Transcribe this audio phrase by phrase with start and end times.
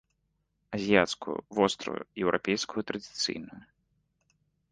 [0.77, 3.63] Азіяцкую, вострую, еўрапейскую традыцыйную.